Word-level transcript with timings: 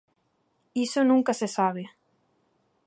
_Iso 0.85 1.01
nunca 1.09 1.31
se 1.39 1.47
sabe. 1.57 1.83